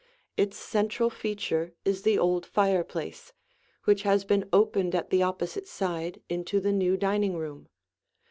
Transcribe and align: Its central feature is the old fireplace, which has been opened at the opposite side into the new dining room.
Its 0.35 0.57
central 0.57 1.11
feature 1.11 1.75
is 1.85 2.01
the 2.01 2.17
old 2.17 2.43
fireplace, 2.43 3.33
which 3.83 4.01
has 4.01 4.25
been 4.25 4.49
opened 4.51 4.95
at 4.95 5.11
the 5.11 5.21
opposite 5.21 5.67
side 5.67 6.23
into 6.27 6.59
the 6.59 6.73
new 6.73 6.97
dining 6.97 7.37
room. 7.37 7.67